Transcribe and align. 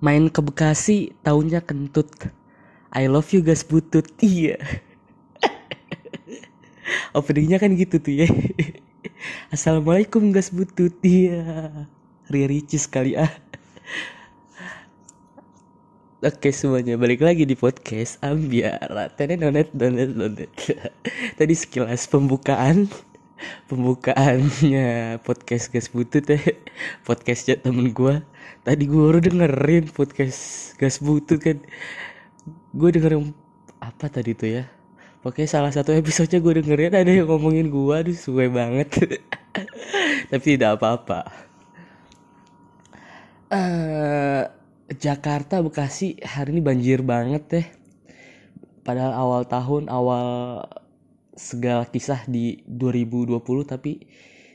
main 0.00 0.32
ke 0.32 0.40
Bekasi 0.40 1.12
tahunnya 1.20 1.60
kentut. 1.64 2.08
I 2.90 3.06
love 3.06 3.30
you 3.30 3.44
guys 3.44 3.62
butut. 3.62 4.08
Iya. 4.24 4.58
Openingnya 7.14 7.62
kan 7.62 7.78
gitu 7.78 8.02
tuh 8.02 8.26
ya. 8.26 8.28
Assalamualaikum 9.54 10.32
guys 10.34 10.50
butut. 10.50 10.96
Iya. 11.04 11.86
Ria 12.32 12.46
Ricis 12.48 12.88
kali 12.88 13.14
ah. 13.14 13.30
Oke 16.20 16.52
semuanya. 16.52 17.00
Balik 17.00 17.24
lagi 17.24 17.48
di 17.48 17.56
podcast 17.56 18.20
Ambiar 18.20 18.92
Tadi 19.16 19.40
donet 19.40 19.72
donet 19.72 20.12
donet. 20.12 20.50
Tadi 21.38 21.54
sekilas 21.56 22.04
pembukaan 22.12 22.92
Pembukaannya 23.68 25.20
podcast 25.24 25.72
gas 25.72 25.88
butut 25.88 26.24
ya. 26.28 26.40
Podcastnya 27.06 27.60
temen 27.60 27.92
gue 27.92 28.20
Tadi 28.60 28.84
gue 28.84 29.00
baru 29.00 29.24
dengerin 29.24 29.88
podcast 29.88 30.72
gas 30.76 31.00
butut 31.00 31.40
kan. 31.40 31.58
Gue 32.76 32.92
dengerin 32.92 33.32
apa 33.80 34.12
tadi 34.12 34.36
tuh 34.36 34.60
ya? 34.60 34.64
Pokoknya 35.24 35.48
salah 35.48 35.72
satu 35.72 35.92
episodenya 35.96 36.40
gue 36.40 36.60
dengerin 36.60 36.92
ada 36.96 37.08
yang 37.08 37.28
ngomongin 37.28 37.72
gue 37.72 37.94
Aduh 37.96 38.16
suwe 38.16 38.52
banget. 38.52 38.88
Tapi 40.30 40.46
tidak 40.56 40.80
apa-apa. 40.80 41.20
Eh 43.48 44.44
Jakarta 44.90 45.62
Bekasi 45.62 46.18
hari 46.20 46.58
ini 46.58 46.60
banjir 46.60 47.00
banget 47.06 47.42
deh. 47.48 47.66
Padahal 48.82 49.14
awal 49.14 49.42
tahun 49.46 49.86
awal 49.86 50.26
segala 51.40 51.88
kisah 51.88 52.28
di 52.28 52.60
2020 52.68 53.40
tapi 53.64 54.04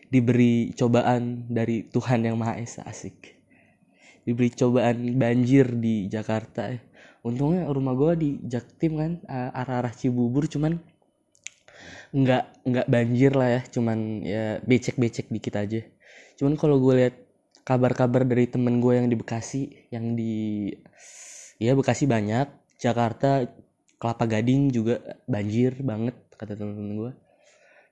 diberi 0.06 0.70
cobaan 0.78 1.50
dari 1.50 1.90
Tuhan 1.90 2.30
yang 2.30 2.38
Maha 2.38 2.62
Esa 2.62 2.86
asik. 2.86 3.34
Diberi 4.22 4.54
cobaan 4.54 5.18
banjir 5.18 5.74
di 5.74 6.06
Jakarta. 6.06 6.70
Untungnya 7.26 7.66
rumah 7.74 7.98
gue 7.98 8.14
di 8.22 8.30
Jaktim 8.46 9.02
kan 9.02 9.12
arah-arah 9.30 9.98
Cibubur 9.98 10.46
cuman 10.46 10.78
nggak 12.16 12.64
nggak 12.64 12.88
banjir 12.88 13.34
lah 13.34 13.60
ya 13.60 13.62
cuman 13.66 13.98
ya 14.22 14.46
becek-becek 14.62 15.34
dikit 15.34 15.58
aja. 15.58 15.82
Cuman 16.38 16.54
kalau 16.54 16.78
gue 16.78 16.94
lihat 17.02 17.16
kabar-kabar 17.66 18.22
dari 18.30 18.46
temen 18.46 18.78
gue 18.78 18.94
yang 18.94 19.10
di 19.10 19.18
Bekasi 19.18 19.90
yang 19.90 20.14
di 20.14 20.70
ya 21.58 21.74
Bekasi 21.74 22.06
banyak 22.06 22.78
Jakarta 22.78 23.50
Kelapa 23.96 24.30
Gading 24.30 24.70
juga 24.70 25.02
banjir 25.26 25.82
banget 25.82 26.14
kata 26.36 26.60
temen-temen 26.60 26.94
gue 27.00 27.12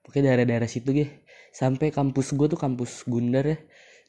pokoknya 0.03 0.35
daerah-daerah 0.35 0.69
situ 0.69 0.91
gih 0.91 1.09
sampai 1.55 1.89
kampus 1.89 2.35
gue 2.35 2.47
tuh 2.51 2.59
kampus 2.59 3.07
Gundar 3.07 3.47
ya 3.47 3.57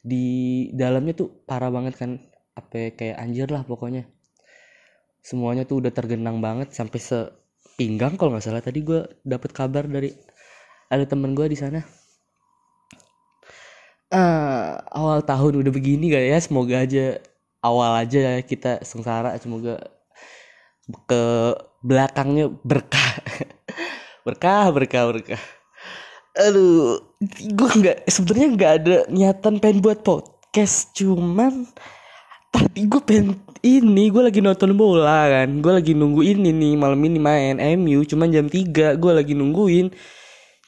di 0.05 0.25
dalamnya 0.69 1.17
tuh 1.17 1.33
parah 1.49 1.73
banget 1.73 1.97
kan 1.97 2.21
apa 2.53 2.93
kayak 2.93 3.17
anjir 3.17 3.49
lah 3.49 3.65
pokoknya. 3.65 4.05
Semuanya 5.25 5.65
tuh 5.65 5.81
udah 5.81 5.89
tergenang 5.89 6.37
banget 6.39 6.69
sampai 6.77 7.01
sepinggang 7.01 8.13
kalau 8.13 8.37
nggak 8.37 8.45
salah. 8.45 8.61
Tadi 8.61 8.79
gue 8.85 9.01
dapet 9.25 9.49
kabar 9.49 9.89
dari 9.89 10.13
ada 10.93 11.03
temen 11.09 11.33
gue 11.33 11.49
di 11.49 11.57
sana. 11.57 11.81
Uh, 14.13 14.77
awal 14.93 15.25
tahun 15.25 15.65
udah 15.65 15.71
begini 15.73 16.13
gak 16.13 16.25
ya. 16.29 16.37
Semoga 16.37 16.85
aja 16.85 17.17
awal 17.65 18.05
aja 18.05 18.19
ya 18.21 18.33
kita 18.45 18.85
sengsara. 18.85 19.33
Semoga 19.41 19.81
ke 21.09 21.23
belakangnya 21.81 22.53
berkah 22.61 23.24
berkah 24.25 24.73
berkah 24.73 25.13
berkah. 25.13 25.41
Aduh 26.33 26.97
gue 27.29 27.69
nggak 27.77 28.09
sebenarnya 28.09 28.47
nggak 28.57 28.71
ada 28.81 28.95
niatan 29.13 29.61
pengen 29.61 29.85
buat 29.85 30.01
podcast 30.01 30.97
cuman 30.97 31.69
tadi 32.49 32.89
gue 32.89 33.01
pengen 33.05 33.37
ini 33.61 34.09
gue 34.09 34.25
lagi 34.25 34.41
nonton 34.41 34.73
bola 34.73 35.29
kan. 35.29 35.61
Gue 35.61 35.77
lagi 35.77 35.93
nunggu 35.93 36.25
ini 36.25 36.49
nih 36.49 36.73
malam 36.73 36.97
ini 37.05 37.21
main 37.21 37.61
MU 37.77 38.01
cuman 38.01 38.33
jam 38.33 38.49
3 38.49 38.97
gue 38.97 39.11
lagi 39.13 39.37
nungguin. 39.37 39.93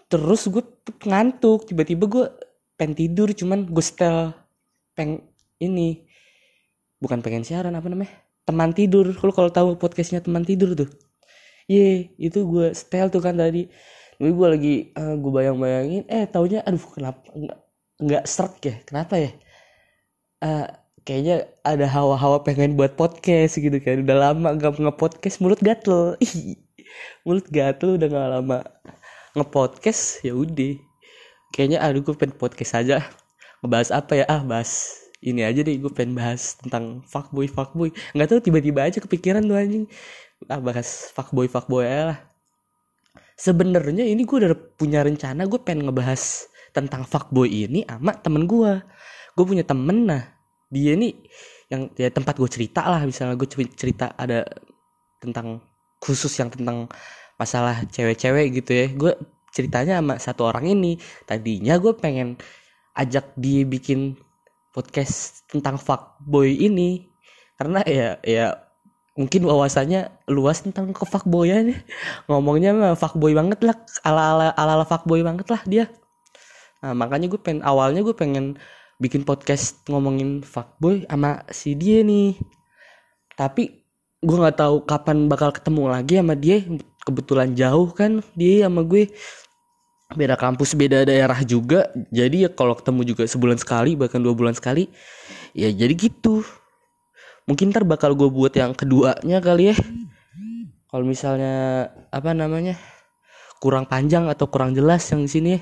Terus 0.06 0.54
gue 0.54 0.62
ngantuk 1.10 1.66
tiba-tiba 1.66 2.06
gue 2.06 2.26
pengen 2.78 2.94
tidur 2.94 3.34
cuman 3.34 3.66
gue 3.66 3.82
setel 3.84 4.38
peng 4.94 5.26
ini 5.58 6.06
bukan 7.02 7.26
pengen 7.26 7.42
siaran 7.42 7.74
apa 7.74 7.90
namanya? 7.90 8.14
Teman 8.46 8.70
tidur. 8.72 9.18
Kalau 9.18 9.34
kalau 9.34 9.50
tahu 9.50 9.70
podcastnya 9.82 10.22
teman 10.22 10.46
tidur 10.46 10.78
tuh 10.78 11.07
ye 11.68 12.16
itu 12.18 12.40
gue 12.48 12.72
setel 12.74 13.12
tuh 13.12 13.22
kan 13.22 13.36
tadi. 13.36 13.68
Gue 14.18 14.32
gue 14.34 14.48
lagi 14.50 14.76
uh, 14.98 15.14
gue 15.20 15.32
bayang 15.32 15.58
bayangin 15.62 16.04
eh 16.10 16.26
taunya 16.26 16.66
aduh 16.66 16.82
kenapa 16.82 17.22
nggak 17.36 17.60
nggak 18.02 18.24
serak 18.26 18.56
ya? 18.64 18.76
Kenapa 18.88 19.14
ya? 19.20 19.32
Uh, 20.42 20.68
kayaknya 21.08 21.48
ada 21.64 21.86
hawa-hawa 21.88 22.42
pengen 22.44 22.80
buat 22.80 22.96
podcast 22.98 23.60
gitu 23.60 23.78
kan. 23.84 24.04
Udah 24.04 24.18
lama 24.32 24.52
gak 24.58 24.80
nge-podcast 24.80 25.40
mulut 25.44 25.62
gatel. 25.62 26.18
Mulut 27.28 27.46
gatel 27.52 28.00
udah 28.00 28.08
gak 28.10 28.30
lama 28.42 28.58
nge-podcast 29.38 30.24
ya 30.26 30.34
udah. 30.34 30.76
Kayaknya 31.54 31.80
aduh 31.84 32.02
gue 32.04 32.16
pengen 32.16 32.36
podcast 32.36 32.74
aja. 32.80 33.04
Ngebahas 33.62 33.90
apa 33.94 34.20
ya? 34.20 34.26
Ah 34.28 34.42
bahas 34.44 35.04
ini 35.22 35.42
aja 35.42 35.66
deh 35.66 35.76
gue 35.82 35.92
pengen 35.92 36.14
bahas 36.14 36.56
tentang 36.62 37.02
fuckboy 37.10 37.50
fuckboy 37.50 37.90
nggak 38.14 38.28
tahu 38.30 38.40
tiba-tiba 38.42 38.86
aja 38.86 39.02
kepikiran 39.02 39.42
tuh 39.42 39.58
anjing 39.58 39.86
ah 40.46 40.62
bahas 40.62 41.10
fuckboy 41.18 41.50
fuckboy 41.50 41.84
aja 41.86 42.04
lah. 42.14 42.20
Sebenarnya 43.38 44.06
ini 44.06 44.26
gue 44.26 44.38
udah 44.46 44.54
punya 44.78 45.02
rencana 45.02 45.46
gue 45.50 45.62
pengen 45.62 45.90
ngebahas 45.90 46.50
tentang 46.74 47.06
fuckboy 47.06 47.50
ini 47.50 47.82
sama 47.90 48.14
temen 48.18 48.46
gue 48.46 48.82
gue 49.38 49.46
punya 49.46 49.62
temen 49.62 50.10
nah 50.10 50.24
dia 50.74 50.98
ini 50.98 51.14
yang 51.70 51.92
ya 51.96 52.10
tempat 52.10 52.40
gue 52.40 52.50
cerita 52.50 52.88
lah. 52.88 53.04
Misalnya 53.04 53.36
gue 53.38 53.50
cerita 53.76 54.16
ada 54.16 54.44
tentang 55.22 55.62
khusus 56.02 56.32
yang 56.40 56.50
tentang 56.50 56.88
masalah 57.38 57.86
cewek-cewek 57.92 58.62
gitu 58.64 58.72
ya. 58.74 58.88
Gue 58.94 59.14
ceritanya 59.52 60.00
sama 60.02 60.16
satu 60.18 60.50
orang 60.50 60.66
ini. 60.68 60.98
Tadinya 61.28 61.78
gue 61.78 61.94
pengen 61.96 62.40
ajak 62.98 63.36
dia 63.38 63.62
bikin 63.68 64.18
podcast 64.74 65.46
tentang 65.52 65.78
fuckboy 65.78 66.56
ini. 66.56 67.06
Karena 67.58 67.82
ya 67.86 68.18
ya 68.22 68.67
mungkin 69.18 69.50
wawasannya 69.50 70.30
luas 70.30 70.62
tentang 70.62 70.94
ke 70.94 71.04
fuckboyan 71.04 71.74
ngomongnya 72.30 72.72
mah 72.72 72.94
fuckboy 72.94 73.34
banget 73.34 73.60
lah. 73.66 73.76
Ala 74.06 74.22
ala 74.38 74.48
ala 74.54 74.72
ala 74.80 74.86
fuckboy 74.86 75.26
banget 75.26 75.50
lah 75.50 75.62
dia. 75.66 75.86
Nah, 76.86 76.94
makanya 76.94 77.26
gue 77.28 77.42
pengen 77.42 77.66
awalnya 77.66 78.06
gue 78.06 78.14
pengen 78.14 78.62
bikin 79.02 79.26
podcast 79.26 79.82
ngomongin 79.90 80.46
fuckboy 80.46 81.04
sama 81.10 81.42
si 81.50 81.74
dia 81.74 82.06
nih. 82.06 82.38
Tapi 83.34 83.84
gue 84.22 84.38
nggak 84.38 84.58
tahu 84.62 84.86
kapan 84.86 85.26
bakal 85.26 85.50
ketemu 85.50 85.84
lagi 85.90 86.14
sama 86.22 86.38
dia. 86.38 86.62
Kebetulan 87.02 87.58
jauh 87.58 87.90
kan 87.92 88.22
dia 88.38 88.70
sama 88.70 88.86
gue. 88.86 89.10
Beda 90.14 90.40
kampus 90.40 90.78
beda 90.78 91.04
daerah 91.04 91.42
juga. 91.42 91.90
Jadi 92.14 92.46
ya 92.46 92.50
kalau 92.54 92.78
ketemu 92.78 93.18
juga 93.18 93.26
sebulan 93.26 93.58
sekali 93.58 93.98
bahkan 93.98 94.22
dua 94.22 94.38
bulan 94.38 94.54
sekali 94.54 94.88
ya 95.58 95.74
jadi 95.74 95.94
gitu 95.98 96.46
mungkin 97.48 97.72
ntar 97.72 97.88
bakal 97.88 98.12
gue 98.14 98.28
buat 98.28 98.52
yang 98.54 98.76
keduanya 98.76 99.40
kali 99.40 99.72
ya 99.72 99.76
kalau 100.92 101.04
misalnya 101.08 101.88
apa 102.12 102.36
namanya 102.36 102.76
kurang 103.64 103.88
panjang 103.88 104.28
atau 104.28 104.52
kurang 104.52 104.76
jelas 104.76 105.04
yang 105.10 105.24
di 105.24 105.32
sini 105.32 105.50
ya. 105.56 105.62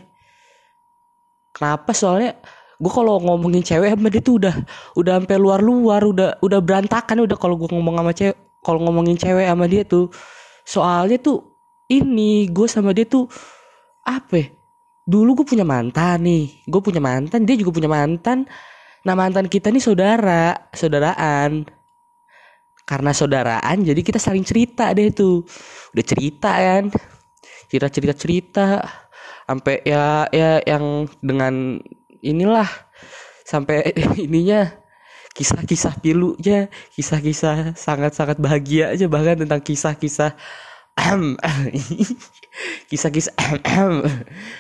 kenapa 1.54 1.94
soalnya 1.94 2.36
gue 2.76 2.92
kalau 2.92 3.22
ngomongin 3.24 3.64
cewek 3.64 3.96
sama 3.96 4.12
dia 4.12 4.20
tuh 4.20 4.36
udah 4.42 4.56
udah 5.00 5.14
sampai 5.22 5.38
luar 5.40 5.62
luar 5.64 6.02
udah 6.04 6.30
udah 6.44 6.60
berantakan 6.60 7.24
udah 7.24 7.38
kalau 7.40 7.56
gue 7.56 7.70
ngomong 7.72 7.96
sama 8.02 8.12
cewek 8.12 8.38
kalau 8.66 8.80
ngomongin 8.84 9.16
cewek 9.16 9.46
sama 9.48 9.66
dia 9.70 9.88
tuh 9.88 10.12
soalnya 10.66 11.22
tuh 11.22 11.56
ini 11.88 12.50
gue 12.50 12.68
sama 12.68 12.92
dia 12.92 13.06
tuh 13.06 13.30
apa 14.04 14.34
ya? 14.42 14.48
dulu 15.06 15.42
gue 15.42 15.54
punya 15.54 15.62
mantan 15.62 16.26
nih 16.26 16.66
gue 16.66 16.82
punya 16.82 16.98
mantan 16.98 17.46
dia 17.46 17.56
juga 17.56 17.78
punya 17.78 17.88
mantan 17.88 18.50
nah 19.06 19.14
mantan 19.14 19.46
kita 19.46 19.70
nih 19.70 19.84
saudara 19.84 20.70
saudaraan. 20.74 21.70
Karena 22.86 23.10
saudaraan 23.18 23.82
jadi 23.82 23.98
kita 24.06 24.22
saling 24.22 24.46
cerita 24.46 24.94
deh 24.94 25.10
tuh. 25.10 25.42
Udah 25.94 26.06
cerita 26.06 26.52
kan? 26.54 26.94
Cerita 27.70 27.88
cerita 27.90 28.14
cerita. 28.14 28.68
Sampai 29.46 29.82
ya 29.86 30.30
ya 30.30 30.62
yang 30.66 31.10
dengan 31.22 31.82
inilah. 32.22 32.70
Sampai 33.46 33.94
ininya 34.26 34.70
kisah-kisah 35.34 35.98
pilunya. 36.02 36.70
Kisah-kisah 36.94 37.74
sangat-sangat 37.74 38.38
bahagia 38.38 38.94
aja 38.94 39.10
bahkan 39.10 39.42
tentang 39.42 39.62
kisah-kisah 39.66 40.38
kisah-kisah 42.90 43.36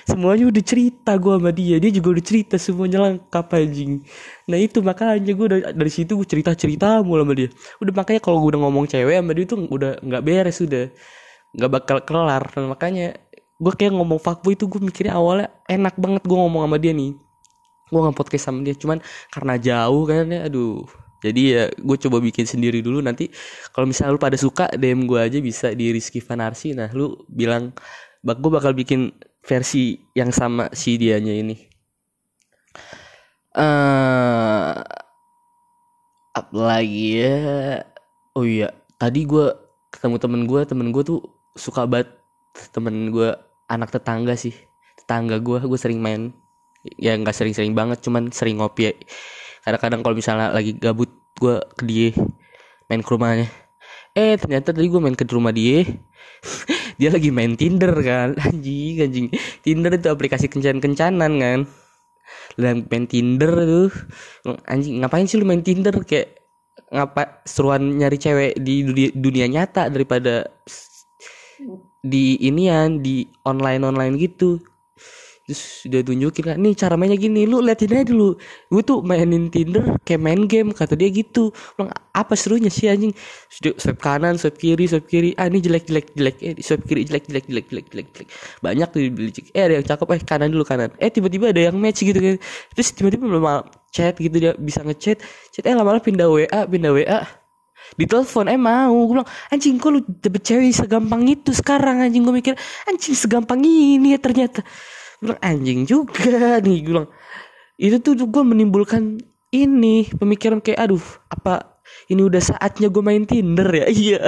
semuanya 0.03 0.45
udah 0.51 0.63
cerita 0.63 1.15
gue 1.15 1.33
sama 1.39 1.51
dia. 1.55 1.79
Dia 1.79 1.91
juga 1.95 2.19
udah 2.19 2.25
cerita 2.25 2.55
semuanya 2.59 2.99
lengkap 3.07 3.45
anjing. 3.55 4.03
Nah 4.51 4.57
itu 4.59 4.83
makanya 4.83 5.31
gue 5.31 5.45
udah 5.47 5.59
dari 5.71 5.91
situ 5.91 6.19
gue 6.19 6.27
cerita 6.27 6.51
cerita 6.53 6.99
mulu 7.01 7.23
sama 7.23 7.33
dia. 7.39 7.49
Udah 7.79 7.93
makanya 7.95 8.19
kalau 8.19 8.43
gue 8.43 8.49
udah 8.55 8.61
ngomong 8.67 8.85
cewek 8.91 9.15
sama 9.15 9.31
dia 9.31 9.45
tuh 9.47 9.59
udah 9.63 9.91
nggak 10.03 10.21
beres 10.27 10.57
udah 10.59 10.85
nggak 11.55 11.71
bakal 11.71 11.97
kelar. 12.03 12.43
Nah, 12.59 12.67
makanya 12.75 13.15
gue 13.55 13.73
kayak 13.73 13.95
ngomong 13.95 14.19
fuckboy 14.19 14.59
itu 14.59 14.67
gue 14.67 14.81
mikirnya 14.83 15.15
awalnya 15.15 15.47
enak 15.71 15.95
banget 15.95 16.21
gue 16.27 16.37
ngomong 16.37 16.67
sama 16.67 16.77
dia 16.77 16.91
nih. 16.91 17.15
Gue 17.87 17.99
nggak 18.03 18.17
podcast 18.17 18.51
sama 18.51 18.59
dia 18.59 18.75
cuman 18.75 18.99
karena 19.31 19.55
jauh 19.55 20.03
kan 20.03 20.27
ya 20.27 20.51
aduh 20.51 21.04
jadi 21.25 21.41
ya 21.41 21.63
gue 21.73 21.97
coba 22.05 22.21
bikin 22.21 22.45
sendiri 22.45 22.85
dulu. 22.85 23.01
Nanti 23.01 23.33
kalau 23.73 23.89
misalnya 23.89 24.13
lu 24.13 24.21
pada 24.21 24.37
suka 24.37 24.69
DM 24.77 25.09
gue 25.09 25.17
aja 25.17 25.41
bisa 25.41 25.73
di 25.73 25.89
Rizky 25.89 26.21
Fanarsi 26.21 26.77
nah 26.77 26.89
lu 26.93 27.17
bilang 27.25 27.73
bak 28.21 28.37
gue 28.41 28.51
bakal 28.53 28.77
bikin 28.77 29.09
versi 29.41 29.97
yang 30.13 30.29
sama 30.29 30.69
si 30.77 31.01
dianya 31.01 31.33
ini. 31.33 31.55
Eh 33.57 34.73
apa 36.35 36.53
lagi 36.53 37.05
ya? 37.23 37.81
Oh 38.37 38.45
iya 38.45 38.69
tadi 39.01 39.23
gue 39.25 39.47
ketemu 39.89 40.15
temen 40.19 40.41
gue 40.45 40.61
temen 40.67 40.87
gue 40.91 41.03
tuh 41.07 41.19
suka 41.55 41.87
banget 41.87 42.11
temen 42.75 43.09
gue 43.09 43.33
anak 43.71 43.89
tetangga 43.89 44.37
sih. 44.37 44.53
Tetangga 45.01 45.41
gue 45.41 45.57
gue 45.63 45.79
sering 45.79 45.97
main. 46.03 46.29
Ya 47.01 47.17
nggak 47.17 47.33
sering-sering 47.33 47.73
banget 47.73 48.03
cuman 48.05 48.29
sering 48.29 48.61
ngopi. 48.61 48.89
ya. 48.89 48.93
Kadang-kadang 49.65 50.05
kalau 50.05 50.15
misalnya 50.15 50.53
lagi 50.53 50.77
gabut 50.77 51.09
gue 51.41 51.57
ke 51.73 51.83
dia 51.89 52.09
main 52.85 53.01
ke 53.01 53.09
rumahnya. 53.09 53.49
Eh 54.13 54.37
ternyata 54.37 54.71
tadi 54.71 54.87
gue 54.87 55.01
main 55.01 55.17
ke 55.17 55.25
rumah 55.27 55.51
dia. 55.51 55.83
Dia 57.01 57.11
lagi 57.11 57.27
main 57.27 57.59
Tinder 57.59 57.91
kan? 57.99 58.39
Anjing 58.47 59.03
anjing. 59.03 59.27
Tinder 59.59 59.91
itu 59.91 60.07
aplikasi 60.07 60.47
kencan-kencanan 60.47 61.31
kan? 61.41 61.59
Dan 62.55 62.87
main 62.87 63.03
Tinder 63.09 63.51
tuh 63.51 63.89
anjing 64.69 65.03
ngapain 65.03 65.27
sih 65.27 65.35
lu 65.35 65.43
main 65.43 65.59
Tinder? 65.59 65.91
Kayak 66.07 66.39
ngapa 66.93 67.43
seruan 67.43 67.99
nyari 67.99 68.15
cewek 68.15 68.53
di 68.61 68.87
dunia, 68.87 69.09
dunia 69.11 69.45
nyata 69.51 69.91
daripada 69.91 70.47
di 72.05 72.37
inian 72.45 73.01
di 73.01 73.27
online 73.43 73.83
online 73.83 74.15
gitu 74.21 74.61
terus 75.45 75.85
dia 75.85 76.01
tunjukin 76.01 76.41
kan 76.41 76.57
nih 76.57 76.73
cara 76.73 76.97
mainnya 76.97 77.21
gini 77.21 77.45
lu 77.45 77.61
liatin 77.61 77.93
aja 77.93 78.09
dulu. 78.09 78.33
Gue 78.73 78.81
tuh 78.81 79.05
mainin 79.05 79.53
Tinder 79.53 80.01
kayak 80.01 80.17
main 80.17 80.41
game 80.49 80.73
kata 80.73 80.97
dia 80.97 81.13
gitu. 81.13 81.53
Bilang 81.77 81.93
apa 82.17 82.33
serunya 82.33 82.73
sih 82.73 82.89
anjing? 82.89 83.13
Swipe 83.53 84.01
kanan 84.01 84.41
swipe 84.41 84.57
kiri 84.57 84.89
swipe 84.89 85.05
kiri. 85.05 85.37
Ah 85.37 85.45
ini 85.45 85.61
jelek 85.61 85.85
jelek 85.85 86.17
jelek. 86.17 86.35
Eh 86.41 86.53
swipe 86.65 86.89
kiri 86.89 87.05
jelek 87.05 87.29
jelek 87.29 87.45
jelek 87.45 87.65
jelek 87.69 87.87
jelek 87.93 88.07
jelek. 88.17 88.27
Banyak 88.65 88.87
tuh 88.89 88.99
dibeli 89.05 89.29
eh 89.53 89.61
ada 89.61 89.73
yang 89.77 89.85
cakep 89.85 90.07
eh 90.17 90.21
kanan 90.25 90.49
dulu 90.49 90.65
kanan. 90.65 90.89
Eh 90.97 91.13
tiba-tiba 91.13 91.53
ada 91.53 91.61
yang 91.69 91.77
match 91.77 92.01
gitu 92.01 92.17
kan. 92.17 92.41
Terus 92.73 92.87
tiba-tiba 92.97 93.23
belum 93.29 93.45
chat 93.93 94.17
gitu 94.17 94.35
dia 94.41 94.57
bisa 94.57 94.81
ngechat. 94.81 95.21
Chat 95.53 95.63
eh 95.69 95.77
lama-lama 95.77 96.01
pindah 96.01 96.25
WA 96.25 96.61
pindah 96.65 96.89
WA 96.89 97.21
di 97.93 98.09
telepon 98.09 98.49
eh 98.49 98.57
mau. 98.57 98.97
Gue 99.05 99.21
bilang 99.21 99.29
anjing 99.53 99.77
kok 99.77 99.93
lu 99.93 100.01
dapet 100.01 100.41
cewek 100.41 100.73
segampang 100.73 101.21
itu 101.29 101.53
sekarang? 101.53 102.01
Anjing 102.01 102.25
gue 102.25 102.33
mikir 102.33 102.57
anjing 102.89 103.13
segampang 103.13 103.61
ini 103.61 104.17
ya 104.17 104.19
ternyata 104.19 104.65
bilang 105.25 105.41
anjing 105.41 105.79
juga 105.87 106.57
nih 106.65 106.77
gue 106.85 106.91
bilang. 106.93 107.09
Itu 107.75 107.99
tuh 107.99 108.15
gue 108.15 108.43
menimbulkan 108.43 109.19
ini 109.51 110.07
pemikiran 110.15 110.63
kayak 110.63 110.89
aduh 110.89 111.05
apa 111.31 111.79
ini 112.11 112.23
udah 112.25 112.41
saatnya 112.41 112.87
gue 112.89 113.03
main 113.03 113.23
Tinder 113.27 113.67
ya? 113.69 113.87
Iya. 113.93 114.21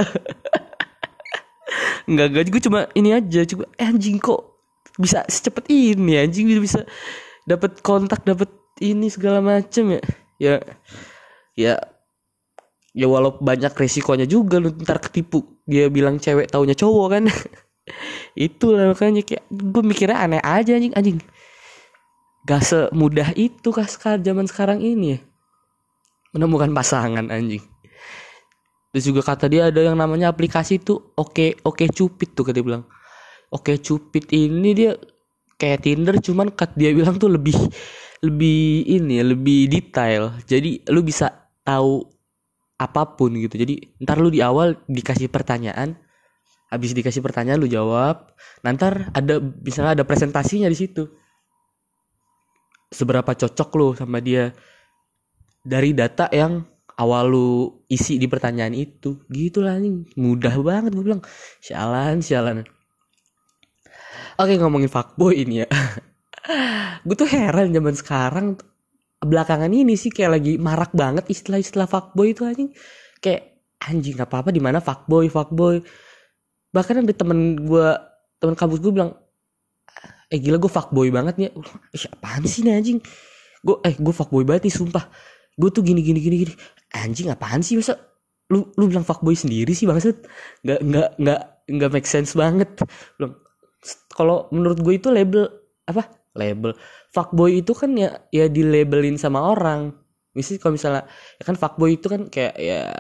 Nggak 2.08 2.28
nggak 2.32 2.44
gue 2.52 2.62
cuma 2.64 2.80
ini 2.96 3.12
aja 3.12 3.44
coba 3.44 3.68
eh, 3.76 3.88
anjing 3.88 4.18
kok 4.18 4.56
bisa 4.98 5.22
secepat 5.28 5.68
ini 5.70 6.18
anjing 6.18 6.48
bisa 6.58 6.88
dapat 7.44 7.84
kontak 7.84 8.24
dapat 8.24 8.50
ini 8.80 9.12
segala 9.12 9.44
macem 9.44 10.00
ya? 10.00 10.02
Ya 10.38 10.56
ya 11.58 11.74
ya 12.98 13.06
walau 13.06 13.38
banyak 13.38 13.74
resikonya 13.78 14.26
juga 14.26 14.58
lu 14.58 14.74
ntar 14.82 14.98
ketipu 14.98 15.62
dia 15.70 15.86
bilang 15.86 16.18
cewek 16.18 16.50
taunya 16.50 16.74
cowok 16.74 17.08
kan 17.14 17.24
itu 18.36 18.66
lah 18.74 18.92
makanya 18.92 19.22
kayak 19.24 19.44
gue 19.50 19.84
mikirnya 19.84 20.18
aneh 20.18 20.42
aja 20.44 20.76
anjing. 20.76 20.94
Anjing 20.94 21.20
gak 22.48 22.64
semudah 22.64 23.36
itu 23.36 23.68
kah 23.76 23.84
sekarang 23.84 24.24
zaman 24.24 24.46
sekarang 24.48 24.80
ini 24.80 25.20
ya? 25.20 25.20
Menemukan 26.32 26.72
pasangan 26.72 27.28
anjing. 27.28 27.60
Terus 28.96 29.04
juga 29.04 29.22
kata 29.28 29.52
dia 29.52 29.68
ada 29.68 29.84
yang 29.84 30.00
namanya 30.00 30.32
aplikasi 30.32 30.80
tuh 30.80 31.12
oke 31.20 31.60
oke 31.68 31.84
cupid 31.92 32.30
tuh 32.32 32.48
kata 32.48 32.56
dia 32.56 32.66
bilang. 32.66 32.84
Oke 33.52 33.76
cupid 33.84 34.32
ini 34.32 34.72
dia 34.72 34.96
kayak 35.60 35.84
Tinder 35.84 36.16
cuman 36.24 36.48
kat 36.56 36.72
dia 36.80 36.96
bilang 36.96 37.20
tuh 37.20 37.28
lebih 37.28 37.56
lebih 38.24 38.88
ini 38.88 39.20
ya 39.20 39.26
lebih 39.28 39.68
detail. 39.68 40.40
Jadi 40.48 40.88
lu 40.88 41.04
bisa 41.04 41.52
tahu 41.68 42.08
apa 42.80 43.04
pun 43.20 43.36
gitu. 43.36 43.60
Jadi 43.60 44.00
ntar 44.00 44.24
lu 44.24 44.32
di 44.32 44.40
awal 44.40 44.80
dikasih 44.88 45.28
pertanyaan 45.28 46.00
habis 46.68 46.92
dikasih 46.92 47.24
pertanyaan 47.24 47.60
lu 47.60 47.70
jawab. 47.70 48.32
Nanti 48.64 48.88
ada 49.12 49.36
misalnya 49.40 50.02
ada 50.02 50.06
presentasinya 50.08 50.68
di 50.68 50.78
situ. 50.78 51.08
Seberapa 52.88 53.36
cocok 53.36 53.70
lu 53.76 53.88
sama 53.96 54.20
dia? 54.24 54.52
Dari 55.68 55.92
data 55.92 56.32
yang 56.32 56.64
awal 56.96 57.28
lu 57.28 57.48
isi 57.92 58.16
di 58.20 58.28
pertanyaan 58.28 58.76
itu. 58.76 59.24
Gitu 59.28 59.60
lah 59.64 59.80
nih 59.80 60.16
mudah 60.20 60.56
banget 60.60 60.92
gue 60.96 61.04
bilang. 61.04 61.24
Sialan 61.64 62.24
sialan. 62.24 62.64
Oke 64.38 64.54
ngomongin 64.60 64.92
fuckboy 64.92 65.34
ini 65.34 65.66
ya. 65.66 65.68
Gue 67.08 67.18
tuh 67.18 67.26
heran 67.26 67.74
zaman 67.74 67.96
sekarang. 67.98 68.48
Belakangan 69.18 69.74
ini 69.74 69.98
sih 69.98 70.14
kayak 70.14 70.32
lagi 70.38 70.54
marak 70.62 70.94
banget 70.94 71.26
istilah-istilah 71.26 71.90
fuckboy 71.90 72.38
itu 72.38 72.46
anjing. 72.46 72.70
Kayak 73.18 73.58
anjing 73.82 74.14
apa 74.22 74.46
apa 74.46 74.50
di 74.54 74.62
mana 74.62 74.78
fuckboy 74.78 75.26
fuckboy 75.26 75.82
bahkan 76.72 77.04
ada 77.04 77.14
temen 77.16 77.60
gue 77.60 77.88
temen 78.38 78.56
kampus 78.56 78.80
gue 78.84 78.92
bilang 78.94 79.12
eh 80.28 80.40
gila 80.44 80.60
gue 80.60 80.72
fuckboy 80.72 81.08
banget 81.10 81.36
nih. 81.40 81.50
Eh, 81.96 82.12
apaan 82.12 82.44
sih 82.44 82.62
nih 82.64 82.76
anjing? 82.76 83.00
Gue 83.64 83.80
eh 83.88 83.96
gue 83.96 84.14
fuckboy 84.14 84.44
banget 84.44 84.68
nih 84.68 84.76
sumpah. 84.76 85.08
Gue 85.56 85.70
tuh 85.72 85.82
gini 85.82 86.04
gini 86.04 86.20
gini 86.20 86.36
gini. 86.44 86.54
Anjing 86.94 87.32
apaan 87.32 87.64
sih 87.64 87.80
masa 87.80 87.96
lu 88.48 88.72
lu 88.80 88.88
bilang 88.88 89.04
fuckboy 89.08 89.36
sendiri 89.36 89.72
sih 89.72 89.88
maksud? 89.88 90.24
Nggak 90.64 90.80
nggak 90.84 91.10
nggak 91.20 91.42
nggak 91.68 91.90
make 91.92 92.08
sense 92.08 92.36
banget. 92.36 92.68
Belum 93.20 93.32
kalau 94.12 94.52
menurut 94.52 94.80
gue 94.84 94.94
itu 95.00 95.08
label 95.12 95.48
apa? 95.88 96.12
Label. 96.36 96.76
Fuckboy 97.16 97.64
itu 97.64 97.72
kan 97.72 97.96
ya 97.96 98.20
ya 98.30 98.52
di 98.52 98.62
labelin 98.68 99.16
sama 99.16 99.42
orang. 99.42 99.96
Misalnya 100.36 100.60
kalau 100.62 100.74
misalnya 100.76 101.04
ya 101.40 101.44
kan 101.48 101.56
fuckboy 101.56 101.98
itu 101.98 102.08
kan 102.12 102.22
kayak 102.30 102.56
ya 102.60 102.92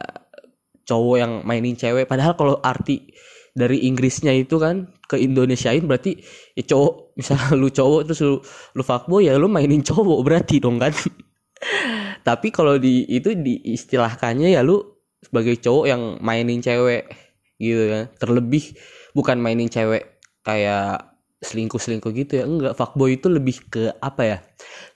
cowok 0.87 1.15
yang 1.19 1.33
mainin 1.43 1.75
cewek. 1.75 2.07
Padahal 2.07 2.33
kalau 2.39 2.57
arti 2.63 3.11
dari 3.57 3.89
Inggrisnya 3.89 4.29
itu 4.37 4.61
kan 4.61 4.93
ke 5.09 5.17
Indonesiain 5.17 5.81
berarti 5.89 6.21
ya 6.53 6.63
cowok 6.69 6.93
misalnya 7.17 7.57
lu 7.57 7.73
cowok 7.73 8.01
terus 8.05 8.21
lu 8.21 8.37
lu 8.77 8.83
fuckboy 8.85 9.25
ya 9.25 9.33
lu 9.41 9.49
mainin 9.49 9.81
cowok 9.81 10.19
berarti 10.21 10.61
dong 10.61 10.77
kan. 10.77 10.93
Tapi 12.27 12.47
kalau 12.53 12.77
di 12.77 13.09
itu 13.09 13.33
diistilahkannya 13.33 14.53
ya 14.53 14.61
lu 14.61 14.77
sebagai 15.17 15.57
cowok 15.57 15.85
yang 15.89 16.01
mainin 16.21 16.61
cewek 16.61 17.09
gitu 17.57 17.89
ya. 17.89 18.05
Terlebih 18.21 18.77
bukan 19.17 19.41
mainin 19.41 19.73
cewek 19.73 20.21
kayak 20.45 21.17
selingkuh 21.41 21.81
selingkuh 21.81 22.13
gitu 22.13 22.37
ya 22.37 22.45
enggak. 22.45 22.77
Fuckboy 22.77 23.17
itu 23.17 23.25
lebih 23.33 23.57
ke 23.73 23.89
apa 23.97 24.21
ya? 24.21 24.37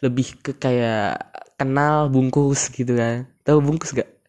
Lebih 0.06 0.28
ke 0.46 0.52
kayak 0.62 1.18
kenal 1.58 2.14
bungkus 2.14 2.70
gitu 2.70 2.94
kan. 2.94 3.26
Tahu 3.42 3.58
bungkus 3.58 3.98
gak 3.98 4.21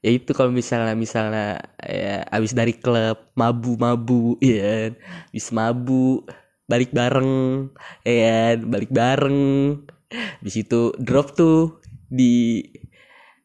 ya 0.00 0.10
itu 0.16 0.30
kalau 0.32 0.50
misalnya 0.52 0.96
misalnya 0.96 1.60
ya 1.84 2.24
abis 2.32 2.52
dari 2.56 2.72
klub 2.76 3.32
mabu 3.36 3.76
mabu 3.76 4.40
ya 4.40 4.92
abis 5.32 5.52
mabu 5.52 6.24
balik 6.70 6.94
bareng 6.94 7.66
ya 8.06 8.54
balik 8.62 8.90
bareng. 8.94 9.38
Di 10.42 10.50
situ 10.50 10.94
drop 10.98 11.34
tuh 11.38 11.82
di 12.10 12.62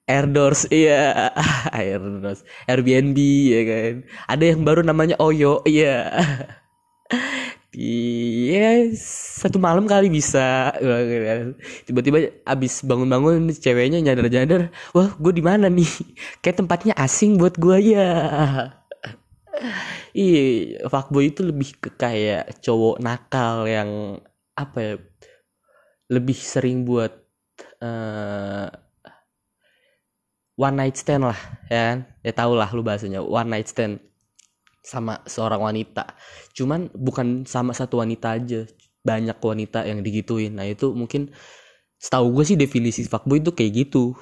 Airdoors 0.06 0.70
iya. 0.70 1.34
Airdoors 1.78 2.46
Airbnb 2.70 3.18
ya 3.50 3.62
kan? 3.66 3.94
Ada 4.30 4.44
yang 4.54 4.62
baru 4.62 4.82
namanya 4.86 5.18
Oyo 5.18 5.66
iya 5.66 6.10
Iya 7.76 8.96
satu 9.36 9.60
malam 9.60 9.84
kali 9.84 10.08
bisa. 10.08 10.72
Tiba-tiba 11.84 12.32
abis 12.48 12.80
bangun-bangun 12.88 13.52
ceweknya 13.52 14.00
nyadar-nyadar 14.00 14.72
wah 14.96 15.12
gue 15.20 15.34
di 15.36 15.44
mana 15.44 15.68
nih? 15.68 15.92
Kayak 16.40 16.64
tempatnya 16.64 16.94
asing 16.96 17.36
buat 17.36 17.60
gue 17.60 17.78
ya. 17.92 18.08
Iya 20.16 20.88
fuckboy 20.88 21.36
itu 21.36 21.44
lebih 21.44 21.76
ke 21.76 21.90
kayak 22.00 22.64
cowok 22.64 23.04
nakal 23.04 23.68
yang 23.68 24.24
apa 24.56 24.78
ya 24.80 24.94
lebih 26.08 26.38
sering 26.40 26.88
buat 26.88 27.12
uh, 27.84 28.72
one 30.56 30.76
night 30.80 30.96
stand 30.96 31.28
lah 31.28 31.40
ya 31.68 31.82
kan? 31.92 31.98
ya 32.24 32.32
tau 32.32 32.56
lah 32.56 32.72
lu 32.72 32.80
bahasanya 32.80 33.20
one 33.20 33.52
night 33.52 33.68
stand 33.68 34.00
sama 34.86 35.26
seorang 35.26 35.66
wanita. 35.66 36.14
Cuman 36.54 36.94
bukan 36.94 37.50
sama 37.50 37.74
satu 37.74 38.06
wanita 38.06 38.38
aja 38.38 38.70
banyak 39.02 39.38
wanita 39.42 39.82
yang 39.90 40.06
digituin. 40.06 40.54
Nah 40.54 40.70
itu 40.70 40.94
mungkin 40.94 41.34
setahu 41.98 42.38
gue 42.38 42.46
sih 42.54 42.58
definisi 42.58 43.02
fuckboy 43.10 43.42
itu 43.42 43.52
kayak 43.52 43.90
gitu. 43.90 44.14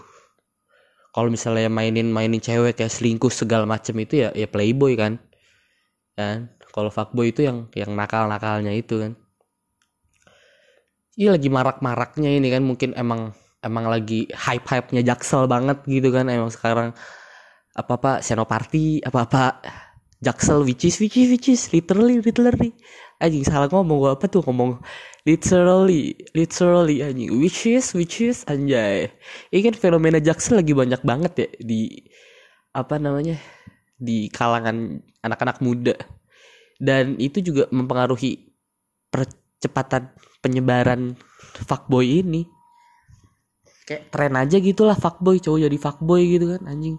Kalau 1.14 1.30
misalnya 1.30 1.68
mainin 1.68 2.10
mainin 2.10 2.40
cewek 2.40 2.80
kayak 2.80 2.90
selingkuh 2.90 3.30
segala 3.30 3.68
macem 3.68 3.94
itu 4.00 4.24
ya 4.24 4.30
ya 4.32 4.48
playboy 4.48 4.96
kan. 4.96 5.20
Kan? 6.16 6.56
Kalau 6.72 6.90
fuckboy 6.90 7.36
itu 7.36 7.44
yang 7.44 7.68
yang 7.76 7.92
nakal 7.94 8.26
nakalnya 8.32 8.72
itu 8.72 9.04
kan. 9.04 9.14
Iya 11.14 11.38
lagi 11.38 11.46
marak-maraknya 11.52 12.34
ini 12.34 12.50
kan 12.50 12.66
mungkin 12.66 12.98
emang 12.98 13.38
emang 13.62 13.86
lagi 13.86 14.26
hype 14.34 14.66
hype 14.66 14.90
nya 14.92 15.14
jaksel 15.14 15.46
banget 15.46 15.86
gitu 15.86 16.10
kan 16.10 16.26
emang 16.28 16.50
sekarang 16.50 16.92
apa 17.74 17.94
apa 17.98 18.12
senoparty 18.26 19.06
apa 19.06 19.20
apa 19.30 19.44
jaksel 20.24 20.64
which 20.64 20.88
is 20.88 20.96
which 21.04 21.20
is 21.20 21.28
which 21.28 21.48
is 21.52 21.62
literally 21.76 22.24
literally. 22.24 22.72
Anjing 23.20 23.44
salah 23.44 23.68
ngomong 23.68 23.98
gua 24.00 24.12
apa 24.16 24.32
tuh 24.32 24.40
ngomong? 24.48 24.80
Literally 25.28 26.16
literally 26.32 27.04
anjing. 27.04 27.36
Which 27.36 27.68
is 27.68 27.92
which 27.92 28.24
is 28.24 28.48
anjay. 28.48 29.12
Ini 29.52 29.60
kan 29.72 29.76
fenomena 29.76 30.24
jaksel 30.24 30.64
lagi 30.64 30.72
banyak 30.72 31.04
banget 31.04 31.34
ya 31.36 31.48
di 31.60 32.08
apa 32.72 32.96
namanya 32.98 33.38
di 34.00 34.32
kalangan 34.32 35.04
anak-anak 35.22 35.60
muda. 35.60 35.96
Dan 36.80 37.20
itu 37.20 37.40
juga 37.40 37.68
mempengaruhi 37.72 38.52
percepatan 39.12 40.12
penyebaran 40.44 41.16
fuckboy 41.68 42.24
ini. 42.24 42.44
Kayak 43.84 44.16
tren 44.16 44.34
aja 44.40 44.58
gitulah 44.64 44.96
fuckboy 44.96 45.44
cowok 45.44 45.68
jadi 45.68 45.78
fuckboy 45.80 46.24
gitu 46.40 46.56
kan 46.56 46.72
anjing 46.72 46.96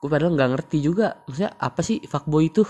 gue 0.00 0.08
padahal 0.08 0.32
nggak 0.32 0.50
ngerti 0.56 0.78
juga. 0.80 1.20
Maksudnya 1.28 1.52
apa 1.60 1.80
sih 1.84 2.00
fuckboy 2.08 2.48
itu? 2.48 2.64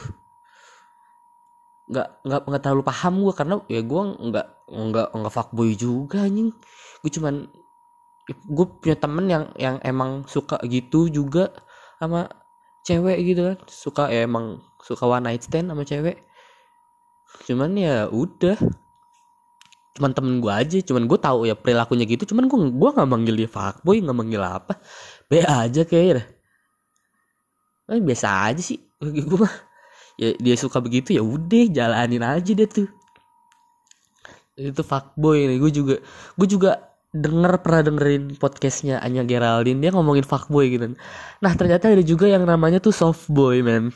Nggak 1.90 2.08
nggak 2.26 2.40
nggak 2.46 2.62
terlalu 2.62 2.82
paham 2.86 3.14
gue 3.22 3.34
karena 3.34 3.54
ya 3.70 3.80
gue 3.86 4.02
nggak 4.30 4.46
nggak 4.66 5.08
nggak 5.14 5.34
fuckboy 5.34 5.70
juga 5.78 6.26
anjing. 6.26 6.50
Gue 7.02 7.10
cuman 7.14 7.34
gue 8.30 8.66
punya 8.82 8.96
temen 8.98 9.26
yang 9.30 9.44
yang 9.58 9.76
emang 9.82 10.26
suka 10.26 10.58
gitu 10.66 11.10
juga 11.10 11.54
sama 12.02 12.26
cewek 12.82 13.18
gitu 13.22 13.40
kan. 13.54 13.56
Suka 13.70 14.02
ya 14.10 14.26
emang 14.26 14.58
suka 14.82 15.06
one 15.06 15.30
night 15.30 15.46
stand 15.46 15.70
sama 15.70 15.86
cewek. 15.86 16.18
Cuman 17.46 17.78
ya 17.78 18.10
udah. 18.10 18.58
Cuman 19.94 20.14
temen 20.14 20.38
gue 20.42 20.50
aja 20.50 20.78
cuman 20.82 21.06
gue 21.06 21.18
tahu 21.18 21.46
ya 21.46 21.54
perilakunya 21.54 22.10
gitu. 22.10 22.34
Cuman 22.34 22.50
gue 22.50 22.58
gue 22.74 22.90
nggak 22.90 23.06
manggil 23.10 23.34
dia 23.38 23.50
fuckboy 23.50 24.02
nggak 24.02 24.18
manggil 24.18 24.42
apa. 24.42 24.82
Be 25.30 25.46
aja 25.46 25.86
kayaknya 25.86 26.39
eh, 27.90 28.00
biasa 28.00 28.50
aja 28.50 28.62
sih 28.62 28.78
gue 29.02 29.38
mah 29.38 29.54
ya 30.20 30.36
dia 30.36 30.56
suka 30.56 30.78
begitu 30.78 31.16
ya 31.16 31.22
udah 31.24 31.64
jalanin 31.72 32.22
aja 32.22 32.52
deh 32.52 32.68
tuh 32.68 32.88
itu 34.60 34.82
fuckboy 34.84 35.48
nih 35.48 35.58
gue 35.58 35.72
juga 35.72 35.96
gue 36.36 36.48
juga 36.48 36.70
denger 37.10 37.58
pernah 37.64 37.82
dengerin 37.90 38.38
podcastnya 38.38 39.02
Anya 39.02 39.26
Geraldine 39.26 39.80
dia 39.82 39.90
ngomongin 39.90 40.22
fuckboy 40.22 40.70
gitu 40.70 40.94
nah 41.40 41.52
ternyata 41.56 41.90
ada 41.90 42.04
juga 42.04 42.30
yang 42.30 42.44
namanya 42.44 42.78
tuh 42.78 42.92
softboy 42.92 43.64
man 43.64 43.90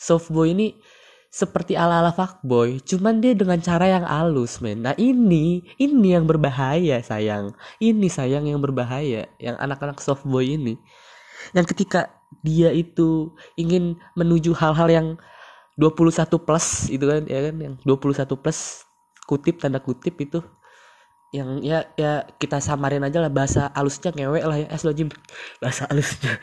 softboy 0.00 0.50
ini 0.56 0.74
seperti 1.32 1.80
ala-ala 1.80 2.12
fuckboy, 2.12 2.76
cuman 2.84 3.24
dia 3.24 3.32
dengan 3.32 3.56
cara 3.56 3.88
yang 3.88 4.04
halus, 4.04 4.60
men. 4.60 4.84
Nah 4.84 4.92
ini, 5.00 5.64
ini 5.80 6.12
yang 6.12 6.28
berbahaya, 6.28 7.00
sayang. 7.00 7.56
Ini 7.80 8.04
sayang 8.12 8.44
yang 8.44 8.60
berbahaya, 8.60 9.32
yang 9.40 9.56
anak-anak 9.56 9.96
softboy 10.04 10.44
ini. 10.44 10.76
Yang 11.56 11.72
ketika 11.72 12.12
dia 12.40 12.72
itu 12.72 13.36
ingin 13.60 14.00
menuju 14.16 14.56
hal-hal 14.56 14.88
yang 14.88 15.08
21 15.76 16.28
plus 16.40 16.88
itu 16.88 17.04
kan, 17.04 17.24
ya 17.28 17.52
kan, 17.52 17.56
yang 17.60 17.74
21 17.84 18.24
plus 18.40 18.88
kutip 19.28 19.60
tanda 19.60 19.80
kutip 19.80 20.16
itu. 20.20 20.40
Yang 21.32 21.64
ya 21.64 21.78
ya 21.96 22.12
kita 22.36 22.60
samarin 22.60 23.08
aja 23.08 23.24
lah 23.24 23.32
bahasa 23.32 23.72
halusnya 23.72 24.12
ngewe 24.12 24.40
lah 24.44 24.58
ya. 24.60 24.68
Es 24.68 24.84
lo 24.84 24.92
bahasa 25.64 25.88
halusnya 25.88 26.36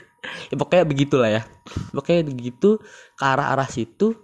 ya 0.49 0.55
pokoknya 0.57 0.85
begitulah 0.85 1.29
ya. 1.29 1.41
Pokoknya 1.93 2.21
begitu 2.27 2.79
ke 3.15 3.23
arah 3.23 3.53
arah 3.53 3.69
situ. 3.69 4.15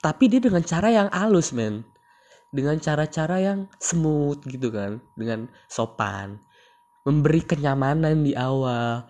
Tapi 0.00 0.28
dia 0.28 0.40
dengan 0.40 0.60
cara 0.60 0.88
yang 0.92 1.08
halus 1.10 1.52
men. 1.56 1.84
Dengan 2.54 2.78
cara-cara 2.78 3.40
yang 3.42 3.66
smooth 3.80 4.44
gitu 4.46 4.68
kan. 4.70 5.00
Dengan 5.16 5.50
sopan. 5.66 6.38
Memberi 7.04 7.42
kenyamanan 7.44 8.22
di 8.24 8.36
awal. 8.36 9.08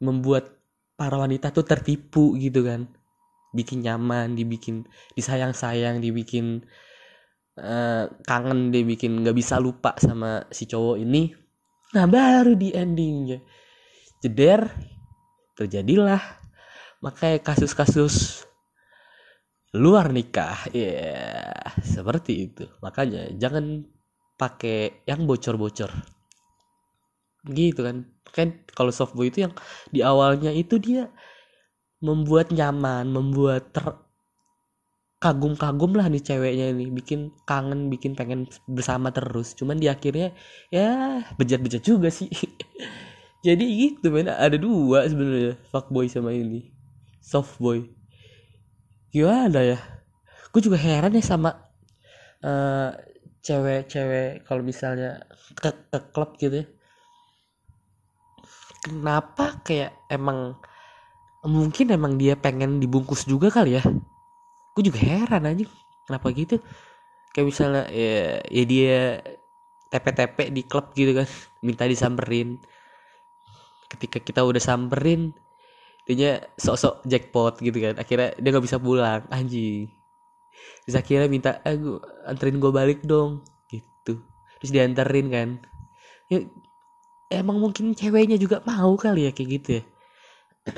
Membuat 0.00 0.59
para 1.00 1.16
wanita 1.16 1.48
tuh 1.48 1.64
tertipu 1.64 2.36
gitu 2.36 2.60
kan. 2.68 2.84
Bikin 3.56 3.80
nyaman 3.80 4.36
dibikin 4.36 4.84
disayang-sayang 5.16 6.04
dibikin 6.04 6.60
uh, 7.56 8.04
kangen 8.28 8.68
dibikin 8.68 9.24
nggak 9.24 9.32
bisa 9.32 9.56
lupa 9.56 9.96
sama 9.96 10.44
si 10.52 10.68
cowok 10.68 11.00
ini. 11.00 11.32
Nah 11.96 12.04
baru 12.04 12.52
di 12.52 12.76
endingnya. 12.76 13.40
Jeder 14.20 14.68
terjadilah. 15.56 16.20
Makanya 17.00 17.40
kasus-kasus 17.40 18.44
luar 19.72 20.12
nikah. 20.12 20.68
Ya 20.76 20.84
yeah, 20.84 21.64
seperti 21.80 22.52
itu. 22.52 22.68
Makanya 22.84 23.32
jangan 23.40 23.88
pakai 24.36 25.00
yang 25.08 25.24
bocor-bocor. 25.24 25.88
Gitu 27.48 27.80
kan 27.80 28.04
kan 28.34 28.56
kalau 28.74 28.90
softboy 28.94 29.28
itu 29.28 29.46
yang 29.48 29.54
di 29.90 30.00
awalnya 30.00 30.50
itu 30.54 30.78
dia 30.78 31.10
membuat 32.00 32.50
nyaman 32.50 33.10
membuat 33.10 33.70
ter 33.74 33.84
kagum-kagum 35.20 36.00
lah 36.00 36.08
nih 36.08 36.24
ceweknya 36.24 36.72
ini 36.72 36.88
bikin 36.88 37.28
kangen 37.44 37.92
bikin 37.92 38.16
pengen 38.16 38.48
bersama 38.64 39.12
terus 39.12 39.52
cuman 39.52 39.76
di 39.76 39.84
akhirnya 39.84 40.32
ya 40.72 41.20
bejat-bejat 41.36 41.84
juga 41.84 42.08
sih 42.08 42.32
jadi 43.46 43.60
gitu 43.60 44.08
men 44.08 44.32
ada 44.32 44.56
dua 44.56 45.04
sebenarnya 45.04 45.60
fuckboy 45.68 46.08
sama 46.08 46.32
ini 46.32 46.72
softboy 47.20 47.84
gimana 49.12 49.76
ya 49.76 49.78
gue 50.56 50.60
juga 50.64 50.80
heran 50.80 51.12
ya 51.12 51.20
sama 51.20 51.52
uh, 52.40 52.96
cewek-cewek 53.44 54.48
kalau 54.48 54.64
misalnya 54.64 55.20
ke, 55.52 55.68
ke 55.68 55.98
klub 56.16 56.40
gitu 56.40 56.64
ya 56.64 56.66
kenapa 58.80 59.60
kayak 59.64 60.08
emang 60.08 60.56
mungkin 61.44 61.92
emang 61.92 62.20
dia 62.20 62.36
pengen 62.36 62.80
dibungkus 62.80 63.24
juga 63.24 63.48
kali 63.52 63.80
ya? 63.80 63.84
Gue 64.76 64.82
juga 64.84 65.00
heran 65.00 65.48
aja 65.48 65.64
kenapa 66.08 66.32
gitu? 66.32 66.60
Kayak 67.30 67.46
misalnya 67.46 67.84
ya, 67.92 68.42
ya 68.44 68.64
dia 68.66 68.98
tepe-tepe 69.90 70.50
di 70.50 70.62
klub 70.66 70.90
gitu 70.96 71.12
kan 71.14 71.28
minta 71.62 71.84
disamperin. 71.86 72.58
Ketika 73.90 74.18
kita 74.22 74.40
udah 74.42 74.62
samperin 74.62 75.34
dia 76.10 76.42
sok-sok 76.58 77.06
jackpot 77.06 77.62
gitu 77.62 77.78
kan 77.78 77.94
akhirnya 77.94 78.34
dia 78.34 78.48
nggak 78.50 78.66
bisa 78.66 78.82
pulang. 78.82 79.22
Anjing. 79.30 79.92
Terus 80.84 80.96
akhirnya 80.96 81.28
minta 81.30 81.62
eh 81.62 81.76
gua, 81.78 82.02
anterin 82.26 82.58
gue 82.58 82.72
balik 82.72 83.00
dong. 83.06 83.46
Gitu. 83.70 84.18
Terus 84.60 84.70
dianterin 84.74 85.26
kan. 85.30 85.48
Ya 86.30 86.46
emang 87.30 87.62
mungkin 87.62 87.94
ceweknya 87.94 88.36
juga 88.36 88.58
mau 88.66 88.98
kali 88.98 89.30
ya 89.30 89.32
kayak 89.32 89.48
gitu 89.56 89.68
ya. 89.78 89.82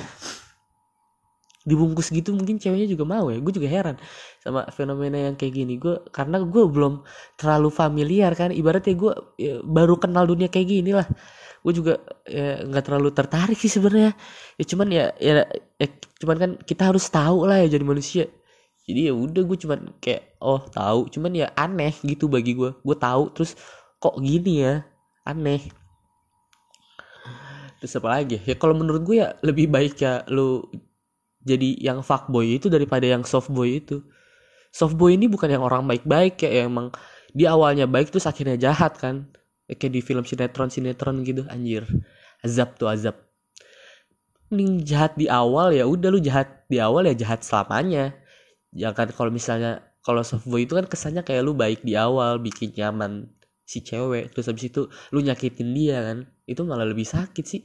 Dibungkus 1.68 2.10
gitu 2.12 2.36
mungkin 2.36 2.60
ceweknya 2.60 2.86
juga 2.92 3.08
mau 3.08 3.32
ya. 3.32 3.40
Gue 3.40 3.52
juga 3.56 3.68
heran 3.72 3.96
sama 4.44 4.68
fenomena 4.68 5.16
yang 5.16 5.34
kayak 5.34 5.54
gini. 5.56 5.80
Gue 5.80 5.96
karena 6.12 6.44
gue 6.44 6.64
belum 6.68 7.02
terlalu 7.40 7.72
familiar 7.72 8.36
kan. 8.36 8.52
Ibaratnya 8.52 8.94
gue 8.94 9.12
ya, 9.40 9.54
baru 9.64 9.96
kenal 9.96 10.28
dunia 10.28 10.52
kayak 10.52 10.68
gini 10.68 10.92
lah. 10.92 11.08
Gue 11.64 11.72
juga 11.72 12.02
ya 12.28 12.66
nggak 12.66 12.84
terlalu 12.84 13.08
tertarik 13.16 13.56
sih 13.56 13.72
sebenarnya. 13.72 14.12
Ya 14.60 14.64
cuman 14.68 14.88
ya, 14.92 15.04
ya 15.16 15.32
ya 15.80 15.86
cuman 16.20 16.36
kan 16.36 16.50
kita 16.62 16.92
harus 16.92 17.08
tahu 17.08 17.48
lah 17.48 17.64
ya 17.64 17.78
jadi 17.78 17.84
manusia. 17.86 18.24
Jadi 18.82 19.06
ya 19.08 19.14
udah 19.14 19.42
gue 19.46 19.58
cuman 19.62 19.80
kayak 20.02 20.36
oh 20.42 20.60
tahu. 20.66 21.08
Cuman 21.14 21.30
ya 21.32 21.46
aneh 21.54 21.94
gitu 22.02 22.26
bagi 22.26 22.58
gue 22.58 22.74
gue 22.74 22.96
tahu 22.98 23.30
terus 23.32 23.54
kok 24.02 24.18
gini 24.18 24.66
ya? 24.66 24.82
Aneh 25.22 25.81
terus 27.82 27.98
apa 27.98 28.22
lagi? 28.22 28.38
Ya 28.46 28.54
kalau 28.54 28.78
menurut 28.78 29.02
gue 29.02 29.18
ya 29.18 29.34
lebih 29.42 29.66
baik 29.66 29.98
ya 29.98 30.22
lu 30.30 30.62
jadi 31.42 31.74
yang 31.82 32.06
fuckboy 32.06 32.62
itu 32.62 32.70
daripada 32.70 33.02
yang 33.02 33.26
softboy 33.26 33.82
itu. 33.82 34.06
Softboy 34.70 35.18
ini 35.18 35.26
bukan 35.26 35.50
yang 35.50 35.66
orang 35.66 35.82
baik-baik 35.90 36.38
ya 36.46 36.70
emang 36.70 36.94
di 37.34 37.42
awalnya 37.50 37.90
baik 37.90 38.14
terus 38.14 38.30
akhirnya 38.30 38.54
jahat 38.54 38.94
kan. 39.02 39.26
Kayak 39.66 39.92
di 39.98 40.00
film 40.06 40.22
sinetron 40.22 40.70
sinetron 40.70 41.26
gitu 41.26 41.42
anjir. 41.50 41.82
Azab 42.46 42.78
tuh 42.78 42.86
azab. 42.86 43.18
Mending 44.54 44.86
jahat 44.86 45.18
di 45.18 45.26
awal 45.26 45.74
ya 45.74 45.82
udah 45.82 46.08
lu 46.14 46.22
jahat 46.22 46.62
di 46.70 46.78
awal 46.78 47.10
ya 47.10 47.18
jahat 47.18 47.42
selamanya. 47.42 48.14
Jangan 48.70 49.10
ya 49.10 49.14
kalau 49.18 49.30
misalnya 49.34 49.72
kalau 50.06 50.22
softboy 50.22 50.62
itu 50.62 50.78
kan 50.78 50.86
kesannya 50.86 51.26
kayak 51.26 51.42
lu 51.42 51.58
baik 51.58 51.82
di 51.82 51.98
awal 51.98 52.38
bikin 52.38 52.70
nyaman 52.78 53.26
si 53.62 53.80
cewek 53.80 54.34
terus 54.34 54.50
habis 54.50 54.68
itu 54.68 54.90
lu 55.14 55.22
nyakitin 55.22 55.70
dia 55.72 56.02
kan 56.02 56.18
itu 56.46 56.60
malah 56.66 56.86
lebih 56.86 57.06
sakit 57.06 57.44
sih. 57.46 57.62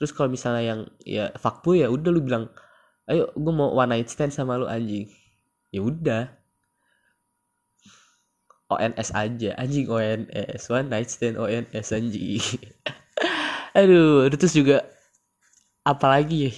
Terus 0.00 0.16
kalau 0.16 0.32
misalnya 0.32 0.62
yang 0.64 0.80
ya 1.04 1.28
fuckboy 1.36 1.84
ya 1.84 1.88
udah 1.92 2.10
lu 2.12 2.24
bilang 2.24 2.48
ayo 3.10 3.28
gue 3.34 3.52
mau 3.52 3.74
one 3.74 3.90
night 3.96 4.08
stand 4.08 4.32
sama 4.32 4.56
lu 4.56 4.66
anjing. 4.68 5.10
Ya 5.74 5.80
udah. 5.84 6.24
ONS 8.70 9.10
aja 9.18 9.50
anjing 9.58 9.90
ONS 9.90 10.62
one 10.70 10.88
night 10.88 11.10
stand 11.10 11.36
ONS 11.36 11.90
anjing. 11.90 12.38
Aduh 13.78 14.30
terus 14.30 14.54
juga 14.54 14.86
apalagi 15.82 16.48
ya 16.48 16.50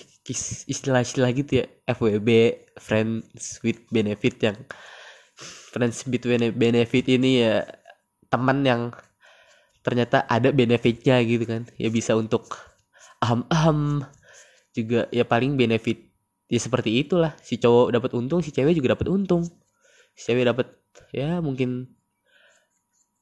istilah-istilah 0.71 1.31
gitu 1.35 1.65
ya 1.65 1.67
FWB 1.89 2.29
friends 2.79 3.59
with 3.67 3.83
benefit 3.91 4.39
yang 4.39 4.59
friends 5.73 6.07
with 6.07 6.23
benefit 6.55 7.05
ini 7.11 7.43
ya 7.43 7.67
teman 8.33 8.65
yang 8.65 8.83
ternyata 9.85 10.25
ada 10.31 10.51
benefitnya 10.55 11.21
gitu 11.27 11.45
kan. 11.47 11.63
Ya 11.77 11.89
bisa 11.93 12.15
untuk 12.17 12.55
aham 13.23 13.47
aham 13.51 13.79
juga 14.77 15.07
ya 15.13 15.25
paling 15.27 15.59
benefit 15.61 16.11
ya 16.49 16.61
seperti 16.63 17.03
itulah. 17.03 17.35
Si 17.43 17.59
cowok 17.61 17.89
dapat 17.97 18.11
untung 18.19 18.41
si 18.45 18.51
cewek 18.55 18.75
juga 18.79 18.95
dapat 18.97 19.09
untung. 19.13 19.43
Si 20.17 20.23
cewek 20.29 20.49
dapat 20.49 20.67
ya 21.13 21.39
mungkin 21.45 21.93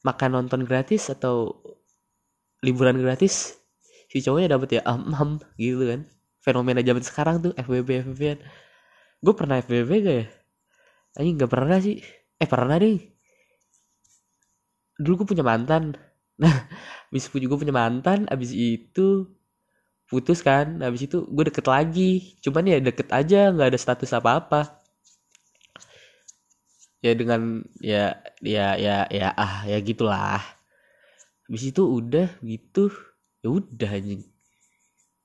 makan 0.07 0.31
nonton 0.37 0.65
gratis 0.65 1.13
atau 1.13 1.61
liburan 2.65 3.01
gratis 3.01 3.57
si 4.11 4.21
cowoknya 4.25 4.57
dapat 4.57 4.81
ya 4.81 4.83
am 4.89 5.13
am 5.17 5.31
gitu 5.57 5.85
kan. 5.91 6.01
Fenomena 6.41 6.81
zaman 6.81 7.05
sekarang 7.05 7.37
tuh 7.45 7.53
FBB 7.57 7.91
FBB 8.05 8.23
gue 9.21 9.35
pernah 9.37 9.61
FBB 9.61 9.91
gak 10.07 10.17
ya? 10.25 10.27
Ayo 11.21 11.31
nggak 11.37 11.53
pernah 11.53 11.79
sih. 11.83 12.01
Eh 12.41 12.49
pernah 12.49 12.77
deh 12.81 12.97
dulu 15.01 15.25
gue 15.25 15.29
punya 15.37 15.45
mantan. 15.47 15.97
Nah 16.41 16.57
abis 17.13 17.29
gue 17.29 17.59
punya 17.61 17.69
mantan 17.69 18.25
abis 18.33 18.57
itu 18.57 19.29
putus 20.09 20.41
kan. 20.41 20.81
Abis 20.81 21.09
itu 21.09 21.25
gue 21.29 21.45
deket 21.49 21.67
lagi. 21.69 22.37
Cuman 22.41 22.65
ya 22.65 22.79
deket 22.81 23.09
aja 23.13 23.53
nggak 23.53 23.69
ada 23.77 23.79
status 23.81 24.13
apa 24.17 24.31
apa 24.41 24.61
ya 27.01 27.13
dengan 27.17 27.65
ya 27.81 28.21
ya 28.45 28.77
ya 28.77 29.09
ya 29.09 29.29
ah 29.37 29.65
ya 29.69 29.77
gitulah. 29.85 30.41
Habis 31.49 31.73
itu 31.75 31.83
udah 31.83 32.29
gitu 32.45 32.89
ya 33.45 33.49
udah 33.53 33.91
anjing. 33.91 34.23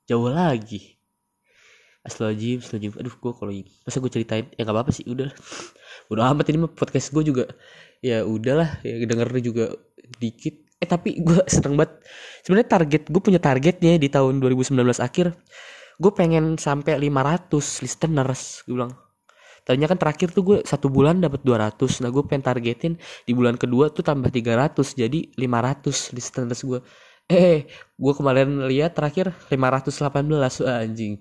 Jauh 0.08 0.29
lagi. 0.29 0.96
Astagfirullahaladzim, 2.05 2.62
astagfirullahaladzim. 2.62 3.01
Aduh, 3.01 3.15
gue 3.17 3.32
kalau 3.34 3.51
masa 3.82 3.98
gue 3.98 4.12
ceritain? 4.13 4.46
Ya 4.53 4.62
nggak 4.62 4.77
apa-apa 4.77 4.91
sih, 4.94 5.05
udah. 5.10 5.34
Udah 6.13 6.24
amat 6.38 6.46
ini 6.53 6.62
mah 6.62 6.70
podcast 6.70 7.10
gue 7.10 7.24
juga 7.25 7.50
ya 8.05 8.21
udahlah 8.21 8.77
ya 8.85 9.01
denger 9.01 9.29
juga 9.41 9.65
dikit. 10.21 10.62
Eh 10.77 10.85
tapi 10.85 11.17
gue 11.25 11.41
seneng 11.50 11.74
banget. 11.74 12.05
Sebenarnya 12.45 12.69
target 12.69 13.03
gue 13.09 13.21
punya 13.21 13.41
targetnya 13.41 13.97
di 13.97 14.07
tahun 14.13 14.38
2019 14.38 14.77
akhir. 15.01 15.33
Gue 15.97 16.12
pengen 16.13 16.59
sampai 16.62 17.00
500 17.01 17.81
listeners, 17.81 18.62
gue 18.69 18.77
bilang. 18.77 18.93
Tadinya 19.65 19.89
kan 19.89 19.97
terakhir 19.97 20.29
tuh 20.29 20.43
gue 20.45 20.57
satu 20.62 20.93
bulan 20.93 21.17
dapat 21.17 21.41
200. 21.41 22.05
Nah 22.05 22.13
gue 22.13 22.24
pengen 22.29 22.45
targetin 22.45 22.93
di 23.25 23.33
bulan 23.33 23.57
kedua 23.57 23.89
tuh 23.89 24.05
tambah 24.05 24.29
300 24.29 24.77
jadi 24.93 25.33
500 25.33 26.13
listeners 26.13 26.62
gue. 26.62 26.79
Eh, 27.25 27.65
gue 27.97 28.13
kemarin 28.13 28.69
lihat 28.69 28.93
terakhir 28.93 29.33
518 29.50 30.62
Wah, 30.62 30.85
anjing. 30.85 31.17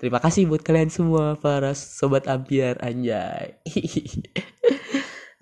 Terima 0.00 0.16
kasih 0.16 0.48
buat 0.48 0.64
kalian 0.64 0.88
semua 0.88 1.36
para 1.36 1.76
sobat 1.76 2.24
ampiar 2.24 2.80
anjay. 2.80 3.60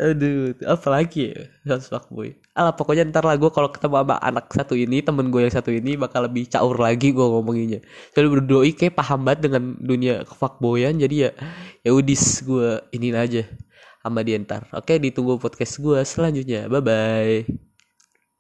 Aduh, 0.01 0.57
apa 0.65 0.89
lagi 0.89 1.29
ya? 1.29 1.45
Harus 1.69 1.93
fuckboy. 1.93 2.33
Alah 2.57 2.73
pokoknya 2.73 3.05
ntar 3.13 3.21
lah 3.21 3.37
gue 3.37 3.53
kalau 3.53 3.69
ketemu 3.69 4.01
sama 4.01 4.17
anak 4.25 4.49
satu 4.49 4.73
ini, 4.73 5.05
temen 5.05 5.29
gue 5.29 5.45
yang 5.45 5.53
satu 5.53 5.69
ini 5.69 5.93
bakal 6.01 6.25
lebih 6.25 6.49
caur 6.49 6.73
lagi 6.81 7.13
gue 7.13 7.21
ngomonginnya. 7.21 7.85
Soalnya 8.17 8.41
berdoi 8.41 8.73
kayak 8.73 8.97
paham 8.97 9.29
banget 9.29 9.41
dengan 9.53 9.77
dunia 9.77 10.25
fuckboyan, 10.25 10.97
jadi 10.97 11.29
ya 11.29 11.31
ya 11.85 11.91
udis 11.93 12.41
gue 12.49 12.81
ini 12.97 13.13
aja 13.13 13.45
sama 14.01 14.25
dia 14.25 14.41
ntar. 14.41 14.65
Oke, 14.73 14.97
ditunggu 14.97 15.37
podcast 15.37 15.77
gue 15.77 16.01
selanjutnya. 16.01 16.65
Bye 16.73 16.81
bye. 16.81 17.70